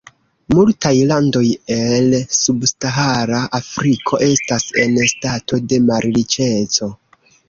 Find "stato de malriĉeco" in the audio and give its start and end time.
5.13-6.89